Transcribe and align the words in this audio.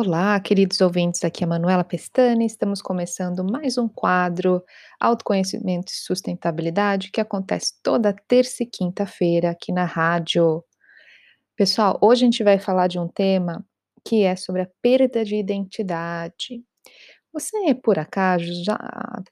Olá, 0.00 0.38
queridos 0.38 0.80
ouvintes, 0.80 1.24
aqui 1.24 1.42
é 1.42 1.44
a 1.44 1.48
Manuela 1.48 1.82
Pestana, 1.82 2.44
estamos 2.44 2.80
começando 2.80 3.44
mais 3.44 3.76
um 3.76 3.88
quadro 3.88 4.62
Autoconhecimento 5.00 5.90
e 5.90 5.96
Sustentabilidade 5.96 7.10
que 7.10 7.20
acontece 7.20 7.72
toda 7.82 8.14
terça 8.28 8.62
e 8.62 8.66
quinta-feira 8.66 9.50
aqui 9.50 9.72
na 9.72 9.84
rádio. 9.84 10.62
Pessoal, 11.56 11.98
hoje 12.00 12.22
a 12.22 12.26
gente 12.26 12.44
vai 12.44 12.60
falar 12.60 12.86
de 12.86 12.96
um 12.96 13.08
tema 13.08 13.66
que 14.06 14.22
é 14.22 14.36
sobre 14.36 14.62
a 14.62 14.70
perda 14.80 15.24
de 15.24 15.34
identidade. 15.34 16.62
Você, 17.32 17.74
por 17.74 17.98
acaso, 17.98 18.44
já 18.64 18.78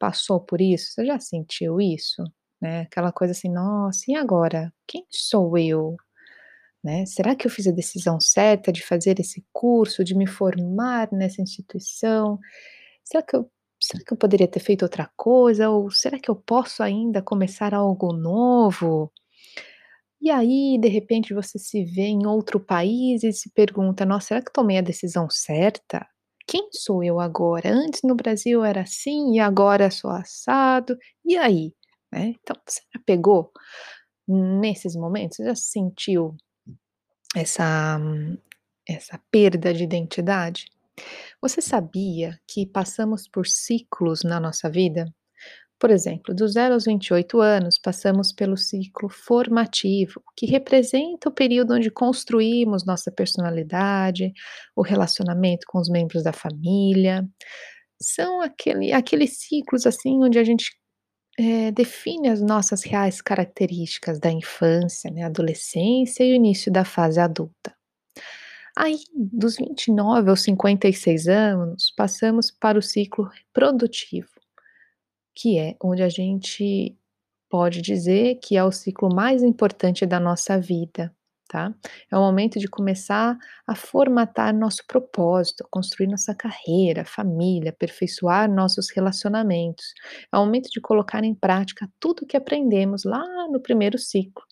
passou 0.01 0.41
por 0.41 0.61
isso? 0.61 0.95
Você 0.95 1.07
já 1.07 1.21
sentiu 1.21 1.80
isso? 1.80 2.25
Né? 2.61 2.80
Aquela 2.80 3.12
coisa 3.12 3.30
assim, 3.30 3.53
nossa, 3.53 4.03
e 4.09 4.17
agora? 4.17 4.75
Quem 4.85 5.07
sou 5.09 5.57
eu? 5.57 5.96
Né? 6.87 7.05
Será 7.05 7.34
que 7.34 7.45
eu 7.48 7.50
fiz 7.50 7.66
a 7.66 7.73
decisão 7.73 8.21
certa 8.21 8.71
de 8.73 8.80
fazer 8.80 9.18
esse 9.18 9.45
curso, 9.53 10.05
de 10.05 10.14
me 10.14 10.25
formar 10.25 11.09
nessa 11.11 11.43
instituição? 11.43 12.39
Será 13.04 13.25
que 13.25 13.35
eu, 13.36 13.50
será 13.82 14.04
que 14.04 14.12
eu 14.12 14.17
poderia 14.17 14.46
ter 14.46 14.61
feito 14.61 14.82
outra 14.82 15.11
coisa? 15.17 15.68
Ou 15.68 15.90
será 15.90 16.17
que 16.17 16.31
eu 16.31 16.36
posso 16.36 16.85
ainda 16.85 17.21
começar 17.21 17.75
algo 17.75 18.12
novo? 18.12 19.12
E 20.21 20.31
aí, 20.31 20.79
de 20.81 20.86
repente, 20.89 21.35
você 21.35 21.59
se 21.59 21.85
vê 21.85 22.03
em 22.03 22.25
outro 22.25 22.61
país 22.61 23.25
e 23.25 23.32
se 23.32 23.50
pergunta: 23.50 24.07
nossa, 24.07 24.29
será 24.29 24.43
que 24.43 24.53
tomei 24.53 24.79
a 24.79 24.81
decisão 24.82 25.29
certa? 25.29 26.07
Quem 26.46 26.68
sou 26.73 27.03
eu 27.03 27.18
agora? 27.18 27.68
Antes 27.68 28.03
no 28.04 28.14
Brasil 28.14 28.64
era 28.64 28.82
assim 28.82 29.34
e 29.34 29.40
agora 29.40 29.90
sou 29.90 30.11
assado. 30.11 30.96
E 31.25 31.37
aí? 31.37 31.75
Né? 32.12 32.34
Então, 32.41 32.56
você 32.64 32.81
já 32.95 33.00
pegou 33.05 33.50
nesses 34.28 34.95
momentos? 34.97 35.39
Você 35.39 35.45
já 35.47 35.56
sentiu 35.56 36.37
essa 37.36 38.00
essa 38.89 39.20
perda 39.31 39.75
de 39.75 39.83
identidade. 39.83 40.67
Você 41.42 41.61
sabia 41.61 42.39
que 42.47 42.64
passamos 42.64 43.28
por 43.28 43.47
ciclos 43.47 44.23
na 44.23 44.39
nossa 44.39 44.70
vida? 44.70 45.12
Por 45.79 45.91
exemplo, 45.91 46.34
dos 46.34 46.55
0 46.55 46.73
aos 46.73 46.84
28 46.84 47.39
anos, 47.41 47.79
passamos 47.79 48.33
pelo 48.33 48.57
ciclo 48.57 49.11
formativo, 49.11 50.23
que 50.34 50.47
representa 50.47 51.29
o 51.29 51.33
período 51.33 51.75
onde 51.75 51.91
construímos 51.91 52.87
nossa 52.87 53.12
personalidade, 53.12 54.33
o 54.75 54.83
relacionamento 54.83 55.67
com 55.69 55.79
os 55.79 55.91
membros 55.91 56.23
da 56.23 56.33
família. 56.33 57.29
São 58.01 58.41
aquele, 58.41 58.92
aqueles 58.92 59.39
ciclos 59.41 59.84
assim 59.84 60.23
onde 60.23 60.39
a 60.39 60.45
gente 60.45 60.70
eh, 61.39 61.70
define 61.70 62.29
as 62.29 62.41
nossas 62.41 62.83
reais 62.83 63.20
características 63.20 64.19
da 64.19 64.31
infância, 64.31 65.11
né, 65.11 65.23
adolescência 65.23 66.25
e 66.25 66.33
o 66.33 66.34
início 66.34 66.73
da 66.73 66.84
fase 66.84 67.20
adulta. 67.20 67.75
Aí, 68.77 68.98
dos 69.15 69.57
29 69.57 70.31
aos 70.31 70.42
56 70.42 71.29
anos, 71.29 71.92
passamos 71.97 72.51
para 72.51 72.79
o 72.79 72.83
ciclo 72.83 73.25
reprodutivo, 73.25 74.29
que 75.34 75.59
é 75.59 75.77
onde 75.83 76.03
a 76.03 76.09
gente 76.09 76.97
pode 77.48 77.81
dizer 77.81 78.37
que 78.37 78.57
é 78.57 78.64
o 78.64 78.73
ciclo 78.73 79.14
mais 79.14 79.42
importante 79.42 80.05
da 80.05 80.20
nossa 80.20 80.59
vida 80.61 81.14
tá? 81.48 81.75
É 82.11 82.16
o 82.16 82.20
momento 82.20 82.58
de 82.58 82.69
começar 82.69 83.36
a 83.66 83.75
formatar 83.75 84.55
nosso 84.55 84.83
propósito, 84.86 85.66
construir 85.70 86.06
nossa 86.06 86.34
carreira, 86.34 87.05
família, 87.05 87.70
aperfeiçoar 87.70 88.50
nossos 88.50 88.91
relacionamentos. 88.91 89.92
É 90.33 90.36
o 90.36 90.44
momento 90.44 90.69
de 90.70 90.80
colocar 90.80 91.24
em 91.24 91.34
prática 91.34 91.89
tudo 92.00 92.27
que 92.27 92.36
aprendemos 92.36 93.05
lá 93.05 93.24
no 93.48 93.61
primeiro 93.61 93.98
ciclo. 93.98 94.44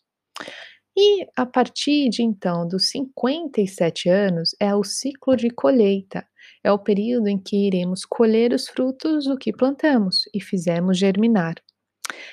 E 0.96 1.26
a 1.36 1.44
partir 1.44 2.08
de 2.08 2.22
então, 2.22 2.68
dos 2.68 2.88
57 2.90 4.08
anos, 4.08 4.54
é 4.60 4.74
o 4.74 4.84
ciclo 4.84 5.36
de 5.36 5.50
colheita. 5.50 6.24
É 6.62 6.70
o 6.70 6.78
período 6.78 7.26
em 7.26 7.38
que 7.38 7.66
iremos 7.66 8.04
colher 8.04 8.52
os 8.52 8.68
frutos 8.68 9.24
do 9.24 9.36
que 9.36 9.52
plantamos 9.52 10.22
e 10.32 10.40
fizemos 10.40 10.96
germinar. 10.96 11.56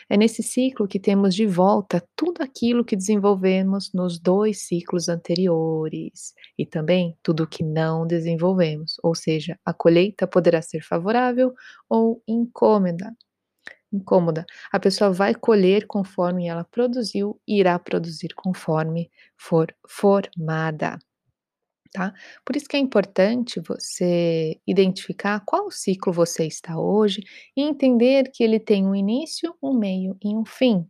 É 0.09 0.17
nesse 0.17 0.43
ciclo 0.43 0.87
que 0.87 0.99
temos 0.99 1.35
de 1.35 1.45
volta 1.45 2.03
tudo 2.15 2.41
aquilo 2.41 2.85
que 2.85 2.95
desenvolvemos 2.95 3.91
nos 3.93 4.19
dois 4.19 4.67
ciclos 4.67 5.09
anteriores 5.09 6.33
e 6.57 6.65
também 6.65 7.17
tudo 7.23 7.47
que 7.47 7.63
não 7.63 8.05
desenvolvemos, 8.05 8.95
ou 9.03 9.15
seja, 9.15 9.59
a 9.65 9.73
colheita 9.73 10.27
poderá 10.27 10.61
ser 10.61 10.81
favorável 10.81 11.53
ou 11.89 12.21
incômoda. 12.27 13.15
Incômoda. 13.93 14.45
A 14.71 14.79
pessoa 14.79 15.11
vai 15.11 15.35
colher 15.35 15.85
conforme 15.85 16.47
ela 16.47 16.63
produziu 16.63 17.39
e 17.47 17.59
irá 17.59 17.77
produzir 17.77 18.29
conforme 18.35 19.11
for 19.37 19.67
formada 19.87 20.97
tá? 21.91 22.13
Por 22.45 22.55
isso 22.55 22.67
que 22.67 22.77
é 22.77 22.79
importante 22.79 23.59
você 23.59 24.59
identificar 24.65 25.41
qual 25.45 25.69
ciclo 25.71 26.13
você 26.13 26.45
está 26.45 26.79
hoje 26.79 27.23
e 27.55 27.61
entender 27.61 28.31
que 28.31 28.43
ele 28.43 28.59
tem 28.59 28.85
um 28.85 28.95
início, 28.95 29.55
um 29.61 29.73
meio 29.77 30.17
e 30.23 30.35
um 30.35 30.45
fim. 30.45 30.85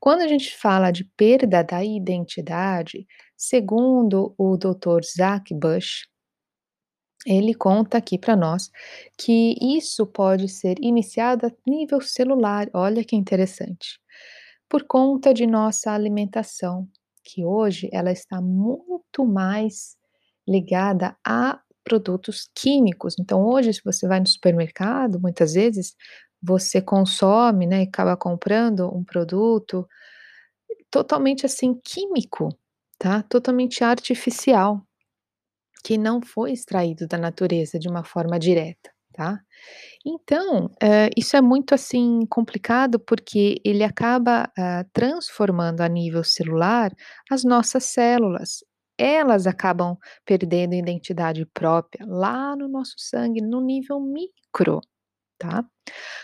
Quando 0.00 0.22
a 0.22 0.28
gente 0.28 0.56
fala 0.56 0.90
de 0.90 1.04
perda 1.16 1.62
da 1.64 1.84
identidade, 1.84 3.06
segundo 3.36 4.34
o 4.38 4.56
Dr. 4.56 5.00
Zach 5.04 5.54
Bush, 5.54 6.06
ele 7.26 7.54
conta 7.54 7.98
aqui 7.98 8.18
para 8.18 8.36
nós 8.36 8.70
que 9.18 9.56
isso 9.60 10.06
pode 10.06 10.48
ser 10.48 10.76
iniciado 10.80 11.46
a 11.46 11.52
nível 11.68 12.00
celular. 12.00 12.68
Olha 12.72 13.04
que 13.04 13.16
interessante. 13.16 13.98
Por 14.68 14.84
conta 14.84 15.34
de 15.34 15.46
nossa 15.46 15.90
alimentação, 15.92 16.88
que 17.24 17.44
hoje 17.44 17.88
ela 17.92 18.12
está 18.12 18.40
muito 18.40 19.24
mais 19.26 19.96
ligada 20.48 21.16
a 21.26 21.60
produtos 21.84 22.50
químicos. 22.54 23.14
Então, 23.18 23.42
hoje, 23.44 23.72
se 23.74 23.82
você 23.84 24.08
vai 24.08 24.20
no 24.20 24.26
supermercado, 24.26 25.20
muitas 25.20 25.54
vezes 25.54 25.94
você 26.42 26.80
consome, 26.82 27.66
né, 27.66 27.82
e 27.84 27.88
acaba 27.88 28.16
comprando 28.16 28.88
um 28.94 29.04
produto 29.04 29.86
totalmente 30.90 31.46
assim 31.46 31.74
químico, 31.84 32.48
tá? 32.98 33.22
Totalmente 33.22 33.82
artificial, 33.84 34.82
que 35.84 35.96
não 35.98 36.20
foi 36.20 36.52
extraído 36.52 37.06
da 37.06 37.18
natureza 37.18 37.78
de 37.78 37.88
uma 37.88 38.04
forma 38.04 38.38
direta, 38.38 38.90
tá? 39.12 39.40
Então, 40.06 40.70
eh, 40.82 41.10
isso 41.16 41.36
é 41.36 41.42
muito 41.42 41.74
assim 41.74 42.26
complicado 42.30 43.00
porque 43.00 43.60
ele 43.64 43.84
acaba 43.84 44.50
ah, 44.58 44.84
transformando 44.92 45.82
a 45.82 45.88
nível 45.88 46.24
celular 46.24 46.92
as 47.30 47.44
nossas 47.44 47.84
células 47.84 48.64
elas 48.98 49.46
acabam 49.46 49.96
perdendo 50.24 50.74
identidade 50.74 51.46
própria 51.54 52.04
lá 52.06 52.56
no 52.56 52.68
nosso 52.68 52.94
sangue, 52.98 53.40
no 53.42 53.60
nível 53.60 54.00
micro, 54.00 54.80
tá? 55.38 55.64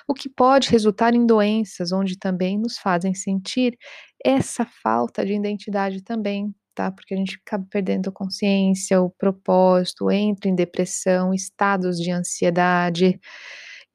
O 0.08 0.14
que 0.14 0.28
pode 0.28 0.70
resultar 0.70 1.14
em 1.14 1.26
doenças, 1.26 1.92
onde 1.92 2.18
também 2.18 2.58
nos 2.58 2.78
fazem 2.78 3.14
sentir 3.14 3.78
essa 4.24 4.64
falta 4.82 5.24
de 5.24 5.34
identidade 5.34 6.02
também, 6.02 6.54
tá? 6.74 6.90
Porque 6.92 7.14
a 7.14 7.16
gente 7.16 7.38
acaba 7.46 7.66
perdendo 7.70 8.08
a 8.10 8.12
consciência, 8.12 9.00
o 9.02 9.10
propósito, 9.10 10.10
entra 10.10 10.48
em 10.50 10.54
depressão, 10.54 11.34
estados 11.34 11.98
de 11.98 12.10
ansiedade, 12.10 13.20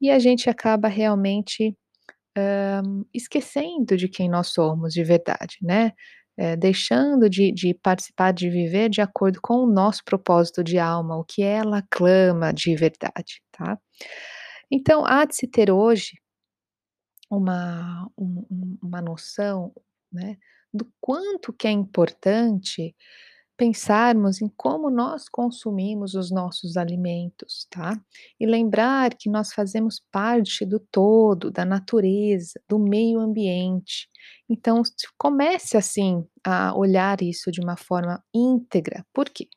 e 0.00 0.10
a 0.10 0.18
gente 0.18 0.50
acaba 0.50 0.88
realmente 0.88 1.76
hã, 2.36 2.82
esquecendo 3.14 3.96
de 3.96 4.08
quem 4.08 4.28
nós 4.28 4.48
somos 4.48 4.92
de 4.94 5.04
verdade, 5.04 5.58
né? 5.62 5.92
Eh, 6.38 6.56
deixando 6.56 7.28
de, 7.30 7.52
de 7.52 7.74
participar, 7.74 8.32
de 8.32 8.50
viver 8.50 8.88
de 8.90 9.00
acordo 9.02 9.40
com 9.42 9.56
o 9.64 9.70
nosso 9.72 10.04
propósito 10.04 10.64
de 10.64 10.78
alma, 10.78 11.16
o 11.18 11.24
que 11.24 11.42
ela 11.42 11.82
clama 11.90 12.52
de 12.54 12.76
verdade, 12.76 13.42
tá? 13.52 13.78
Então, 14.70 15.04
há 15.06 15.24
de 15.26 15.36
se 15.36 15.46
ter 15.48 15.70
hoje 15.70 16.12
uma, 17.30 18.08
um- 18.16 18.46
um- 18.50 18.78
uma 18.82 19.02
noção, 19.02 19.72
né, 20.12 20.36
do 20.72 20.90
quanto 21.00 21.52
que 21.52 21.66
é 21.66 21.70
importante 21.70 22.94
pensarmos 23.58 24.40
em 24.40 24.48
como 24.56 24.88
nós 24.88 25.28
consumimos 25.28 26.14
os 26.14 26.30
nossos 26.30 26.76
alimentos, 26.76 27.66
tá? 27.68 28.00
E 28.38 28.46
lembrar 28.46 29.14
que 29.16 29.28
nós 29.28 29.52
fazemos 29.52 30.00
parte 30.12 30.64
do 30.64 30.78
todo, 30.78 31.50
da 31.50 31.64
natureza, 31.64 32.60
do 32.68 32.78
meio 32.78 33.18
ambiente. 33.18 34.08
Então, 34.48 34.80
comece 35.18 35.76
assim 35.76 36.24
a 36.44 36.72
olhar 36.72 37.20
isso 37.20 37.50
de 37.50 37.60
uma 37.60 37.76
forma 37.76 38.22
íntegra. 38.32 39.04
Por 39.12 39.28
quê? 39.28 39.48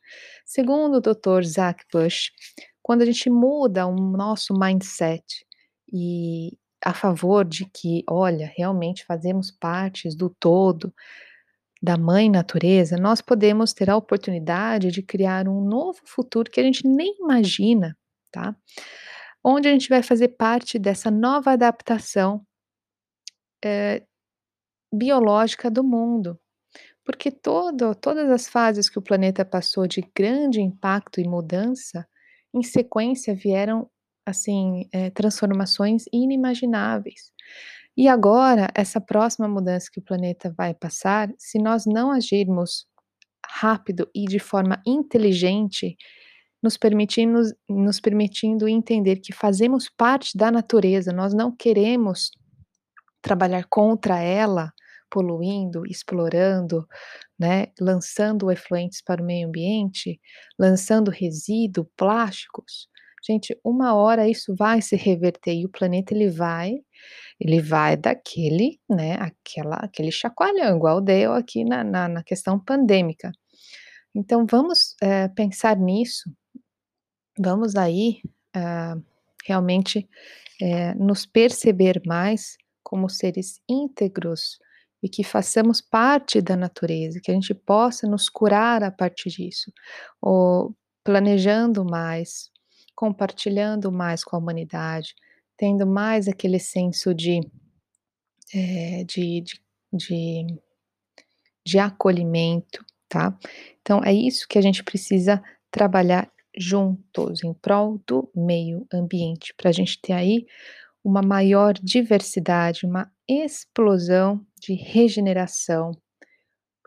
Segundo 0.44 0.96
o 0.96 1.00
Dr. 1.00 1.44
Zach 1.44 1.84
Bush, 1.92 2.32
quando 2.82 3.02
a 3.02 3.06
gente 3.06 3.30
muda 3.30 3.86
o 3.86 3.94
nosso 3.94 4.52
mindset 4.52 5.24
e 5.92 6.58
a 6.84 6.92
favor 6.92 7.44
de 7.44 7.70
que, 7.72 8.02
olha, 8.10 8.52
realmente 8.56 9.04
fazemos 9.04 9.52
partes 9.52 10.16
do 10.16 10.28
todo, 10.28 10.92
da 11.82 11.96
mãe 11.96 12.30
natureza, 12.30 12.96
nós 12.96 13.20
podemos 13.20 13.72
ter 13.72 13.90
a 13.90 13.96
oportunidade 13.96 14.90
de 14.92 15.02
criar 15.02 15.48
um 15.48 15.60
novo 15.60 16.00
futuro 16.04 16.50
que 16.50 16.60
a 16.60 16.62
gente 16.62 16.86
nem 16.86 17.16
imagina, 17.20 17.96
tá? 18.30 18.54
Onde 19.44 19.68
a 19.68 19.72
gente 19.72 19.88
vai 19.88 20.02
fazer 20.02 20.28
parte 20.28 20.78
dessa 20.78 21.10
nova 21.10 21.52
adaptação 21.52 22.46
eh, 23.64 24.02
biológica 24.92 25.70
do 25.70 25.84
mundo. 25.84 26.38
Porque 27.04 27.30
todo, 27.30 27.94
todas 27.96 28.30
as 28.30 28.48
fases 28.48 28.88
que 28.90 28.98
o 28.98 29.02
planeta 29.02 29.44
passou 29.44 29.86
de 29.88 30.02
grande 30.14 30.60
impacto 30.60 31.20
e 31.20 31.28
mudança, 31.28 32.06
em 32.54 32.62
sequência 32.62 33.34
vieram, 33.34 33.90
assim, 34.26 34.88
eh, 34.92 35.10
transformações 35.10 36.04
inimagináveis. 36.12 37.32
E 37.96 38.08
agora, 38.08 38.68
essa 38.74 39.00
próxima 39.00 39.46
mudança 39.48 39.88
que 39.92 40.00
o 40.00 40.02
planeta 40.04 40.52
vai 40.56 40.74
passar, 40.74 41.30
se 41.38 41.58
nós 41.58 41.84
não 41.86 42.10
agirmos 42.10 42.86
rápido 43.46 44.08
e 44.14 44.24
de 44.26 44.38
forma 44.38 44.80
inteligente, 44.86 45.96
nos 46.62 46.76
permitimos 46.78 47.52
nos 47.68 48.00
permitindo 48.00 48.68
entender 48.68 49.16
que 49.18 49.32
fazemos 49.32 49.88
parte 49.96 50.36
da 50.38 50.50
natureza, 50.50 51.12
nós 51.12 51.34
não 51.34 51.54
queremos 51.54 52.30
trabalhar 53.22 53.66
contra 53.70 54.20
ela, 54.20 54.72
poluindo, 55.10 55.84
explorando, 55.86 56.86
né, 57.38 57.68
lançando 57.80 58.50
efluentes 58.50 59.02
para 59.02 59.22
o 59.22 59.26
meio 59.26 59.48
ambiente, 59.48 60.20
lançando 60.58 61.10
resíduo, 61.10 61.86
plásticos. 61.96 62.88
Gente, 63.24 63.56
uma 63.64 63.94
hora 63.94 64.28
isso 64.28 64.54
vai 64.56 64.82
se 64.82 64.96
reverter 64.96 65.54
e 65.54 65.64
o 65.66 65.68
planeta 65.68 66.12
ele 66.14 66.28
vai 66.30 66.74
ele 67.40 67.60
vai 67.60 67.96
daquele, 67.96 68.80
né, 68.90 69.14
aquela 69.20 69.76
aquele 69.76 70.12
chacoalhão, 70.12 70.76
igual 70.78 71.00
deu 71.00 71.34
aqui 71.34 71.64
na 71.64 71.84
na 71.84 72.08
na 72.08 72.22
questão 72.24 72.58
pandêmica. 72.60 73.32
Então 74.14 74.46
vamos, 74.50 74.96
eh, 75.02 75.28
pensar 75.30 75.76
nisso, 75.78 76.30
vamos 77.38 77.76
aí, 77.76 78.22
ah, 78.54 78.96
realmente, 79.46 80.08
eh, 80.62 80.94
nos 80.96 81.26
perceber 81.26 82.02
mais 82.06 82.56
como 82.84 83.08
seres 83.10 83.60
íntegros 83.70 84.58
e 85.02 85.08
que 85.10 85.24
façamos 85.24 85.80
parte 85.82 86.42
da 86.42 86.56
natureza, 86.56 87.20
que 87.22 87.30
a 87.32 87.34
gente 87.34 87.54
possa 87.54 88.08
nos 88.08 88.28
curar 88.30 88.84
a 88.84 88.92
partir 88.92 89.30
disso, 89.30 89.72
ou 90.22 90.74
planejando 91.04 91.84
mais, 91.86 92.50
compartilhando 93.02 93.90
mais 93.92 94.22
com 94.24 94.36
a 94.36 94.38
humanidade, 94.38 95.16
tendo 95.56 95.84
mais 95.86 96.28
aquele 96.28 96.60
senso 96.60 97.12
de, 97.14 97.40
eh, 98.54 99.04
de 99.06 99.42
de 99.42 99.60
de 99.92 100.46
de 101.66 101.78
acolhimento, 101.78 102.84
tá. 103.08 103.36
Então 103.80 104.00
é 104.04 104.12
isso 104.12 104.46
que 104.48 104.58
a 104.58 104.62
gente 104.62 104.82
precisa 104.82 105.42
trabalhar 105.70 106.30
juntos, 106.56 107.42
em 107.44 107.54
prol 107.54 108.00
do 108.06 108.30
meio 108.34 108.86
ambiente, 108.92 109.54
pra 109.56 109.72
gente 109.72 110.00
ter 110.00 110.12
aí 110.12 110.46
uma 111.04 111.22
maior 111.22 111.74
diversidade, 111.74 112.86
uma 112.86 113.10
explosão 113.28 114.44
de 114.60 114.74
regeneração 114.74 115.92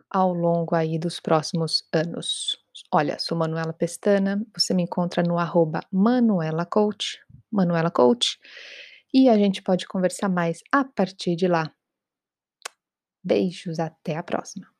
ao 0.09 0.33
longo 0.33 0.75
aí 0.75 0.97
dos 0.99 1.19
próximos 1.19 1.83
anos. 1.93 2.64
Olha, 2.97 3.19
sou 3.19 3.37
Manuela 3.37 3.73
Pestana, 3.73 4.41
você 4.57 4.73
me 4.73 4.83
encontra 4.83 5.21
no 5.21 5.37
arroba 5.37 5.81
Manuela 5.91 6.65
Coach, 6.65 7.19
Manuela 7.51 7.91
Coach, 7.91 8.39
e 9.13 9.27
a 9.27 9.37
gente 9.37 9.61
pode 9.61 9.85
conversar 9.85 10.29
mais 10.29 10.61
a 10.71 10.85
partir 10.85 11.35
de 11.35 11.45
lá. 11.45 11.69
Beijos, 13.21 13.79
até 13.81 14.15
a 14.15 14.23
próxima. 14.23 14.74